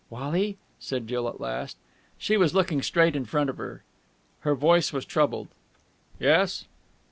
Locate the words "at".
1.29-1.39